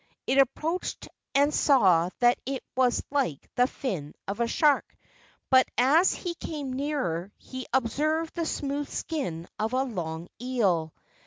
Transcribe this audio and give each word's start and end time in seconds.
He 0.25 0.35
approached 0.39 1.07
and 1.35 1.53
saw 1.53 2.09
that 2.21 2.39
it 2.43 2.63
was 2.75 3.03
like 3.11 3.47
the 3.53 3.67
fin 3.67 4.15
of 4.27 4.39
a 4.39 4.47
shark, 4.47 4.97
but 5.51 5.69
as 5.77 6.11
he 6.11 6.33
came 6.33 6.73
nearer 6.73 7.31
he 7.37 7.67
ob¬ 7.71 7.87
served 7.87 8.33
the 8.33 8.47
smooth 8.47 8.89
skin 8.89 9.47
of 9.59 9.73
a 9.73 9.83
long 9.83 10.27
eel. 10.41 10.91